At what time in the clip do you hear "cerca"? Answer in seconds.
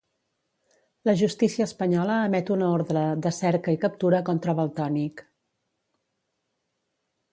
3.41-3.75